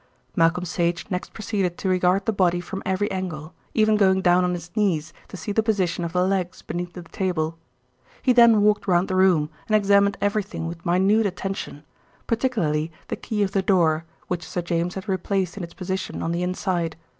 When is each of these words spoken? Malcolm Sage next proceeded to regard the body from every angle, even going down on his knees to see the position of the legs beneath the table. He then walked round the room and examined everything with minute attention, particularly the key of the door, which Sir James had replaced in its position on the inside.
Malcolm 0.35 0.65
Sage 0.65 1.05
next 1.11 1.31
proceeded 1.31 1.77
to 1.77 1.87
regard 1.87 2.25
the 2.25 2.33
body 2.33 2.59
from 2.59 2.81
every 2.87 3.11
angle, 3.11 3.53
even 3.75 3.97
going 3.97 4.19
down 4.19 4.43
on 4.43 4.55
his 4.55 4.75
knees 4.75 5.13
to 5.27 5.37
see 5.37 5.51
the 5.51 5.61
position 5.61 6.03
of 6.03 6.11
the 6.11 6.25
legs 6.25 6.63
beneath 6.63 6.93
the 6.93 7.03
table. 7.03 7.59
He 8.23 8.33
then 8.33 8.61
walked 8.63 8.87
round 8.87 9.09
the 9.09 9.15
room 9.15 9.51
and 9.67 9.75
examined 9.75 10.17
everything 10.19 10.65
with 10.65 10.83
minute 10.87 11.27
attention, 11.27 11.83
particularly 12.25 12.91
the 13.09 13.15
key 13.15 13.43
of 13.43 13.51
the 13.51 13.61
door, 13.61 14.05
which 14.27 14.41
Sir 14.49 14.63
James 14.63 14.95
had 14.95 15.07
replaced 15.07 15.55
in 15.55 15.63
its 15.63 15.75
position 15.75 16.23
on 16.23 16.31
the 16.31 16.41
inside. 16.41 16.95